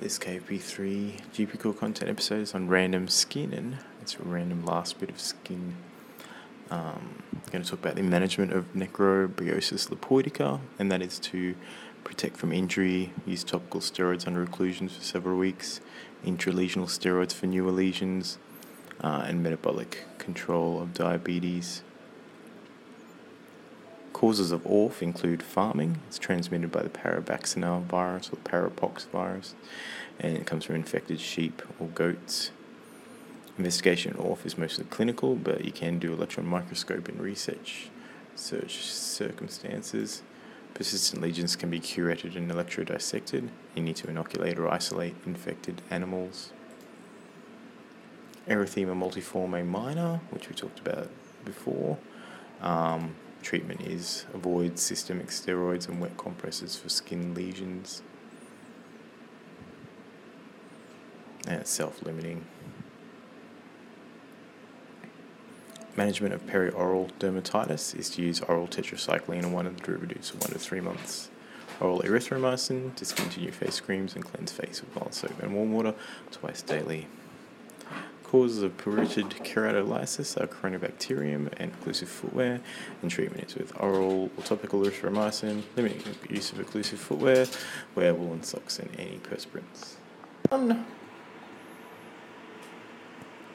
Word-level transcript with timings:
This 0.00 0.18
KP3 0.18 1.20
GP 1.34 1.60
Core 1.60 1.74
content 1.74 2.08
episode 2.10 2.40
is 2.40 2.54
on 2.54 2.68
random 2.68 3.06
skin 3.06 3.52
and 3.52 3.76
it's 4.00 4.16
a 4.16 4.22
random 4.22 4.64
last 4.64 4.98
bit 4.98 5.10
of 5.10 5.20
skin. 5.20 5.76
Um, 6.70 7.22
I'm 7.34 7.42
going 7.52 7.62
to 7.62 7.70
talk 7.70 7.80
about 7.80 7.96
the 7.96 8.02
management 8.02 8.50
of 8.54 8.72
necrobiosis 8.72 9.90
lipoidica, 9.90 10.60
and 10.78 10.90
that 10.90 11.02
is 11.02 11.18
to 11.18 11.54
protect 12.02 12.38
from 12.38 12.50
injury, 12.50 13.12
use 13.26 13.44
topical 13.44 13.82
steroids 13.82 14.26
under 14.26 14.46
occlusions 14.46 14.92
for 14.92 15.02
several 15.02 15.36
weeks, 15.36 15.82
intralesional 16.24 16.86
steroids 16.86 17.34
for 17.34 17.44
newer 17.44 17.70
lesions, 17.70 18.38
uh, 19.02 19.24
and 19.26 19.42
metabolic 19.42 20.06
control 20.16 20.80
of 20.80 20.94
diabetes. 20.94 21.82
Causes 24.20 24.52
of 24.52 24.66
ORF 24.66 25.02
include 25.02 25.42
farming. 25.42 25.98
It's 26.06 26.18
transmitted 26.18 26.70
by 26.70 26.82
the 26.82 26.90
paravaccinia 26.90 27.82
virus 27.84 28.28
or 28.30 28.36
parapox 28.36 29.06
virus, 29.06 29.54
and 30.18 30.36
it 30.36 30.44
comes 30.44 30.66
from 30.66 30.74
infected 30.74 31.18
sheep 31.18 31.62
or 31.78 31.86
goats. 31.86 32.50
Investigation 33.56 34.12
of 34.12 34.20
ORF 34.20 34.44
is 34.44 34.58
mostly 34.58 34.84
clinical, 34.84 35.36
but 35.36 35.64
you 35.64 35.72
can 35.72 35.98
do 35.98 36.12
electron 36.12 36.46
microscope 36.46 37.08
and 37.08 37.18
research 37.18 37.88
search 38.34 38.84
circumstances. 38.84 40.20
Persistent 40.74 41.22
lesions 41.22 41.56
can 41.56 41.70
be 41.70 41.80
curetted 41.80 42.36
and 42.36 42.50
electrodesiccated. 42.50 43.48
You 43.74 43.82
need 43.82 43.96
to 43.96 44.10
inoculate 44.10 44.58
or 44.58 44.68
isolate 44.68 45.14
infected 45.24 45.80
animals. 45.88 46.52
Erythema 48.46 48.94
multiforme 48.94 49.66
minor, 49.66 50.20
which 50.28 50.50
we 50.50 50.54
talked 50.54 50.78
about 50.78 51.08
before. 51.46 51.96
Um, 52.60 53.14
treatment 53.42 53.80
is 53.82 54.26
avoid 54.34 54.78
systemic 54.78 55.28
steroids 55.28 55.88
and 55.88 56.00
wet 56.00 56.16
compresses 56.16 56.76
for 56.76 56.88
skin 56.88 57.34
lesions. 57.34 58.02
And 61.46 61.60
it's 61.60 61.70
self 61.70 62.02
limiting. 62.02 62.44
Management 65.96 66.32
of 66.32 66.46
perioral 66.46 67.10
dermatitis 67.18 67.94
is 67.98 68.10
to 68.10 68.22
use 68.22 68.40
oral 68.40 68.68
tetracycline 68.68 69.40
and 69.40 69.52
one 69.52 69.66
of 69.66 69.76
the 69.76 69.82
derivatives 69.82 70.30
for 70.30 70.38
one 70.38 70.50
to 70.50 70.58
three 70.58 70.80
months. 70.80 71.30
Oral 71.80 72.00
erythromycin, 72.02 72.94
discontinue 72.94 73.50
face 73.50 73.80
creams 73.80 74.14
and 74.14 74.24
cleanse 74.24 74.52
face 74.52 74.80
with 74.80 74.94
mild 74.94 75.14
soap 75.14 75.42
and 75.42 75.54
warm 75.54 75.72
water 75.72 75.94
twice 76.30 76.62
daily. 76.62 77.06
Causes 78.30 78.62
of 78.62 78.76
pruritud 78.76 79.32
keratolysis 79.44 80.40
are 80.40 80.46
Corynebacterium 80.46 81.52
and 81.56 81.72
occlusive 81.72 82.06
footwear, 82.06 82.60
and 83.02 83.10
treatment 83.10 83.48
is 83.48 83.56
with 83.56 83.72
oral 83.80 84.30
or 84.36 84.44
topical 84.44 84.82
erythromycin, 84.82 85.64
limiting 85.74 86.14
use 86.28 86.52
of 86.52 86.58
occlusive 86.58 86.98
footwear, 86.98 87.46
wear 87.96 88.14
woolen 88.14 88.44
socks, 88.44 88.78
and 88.78 88.88
antiperspirants. 88.92 89.94
Um, 90.52 90.86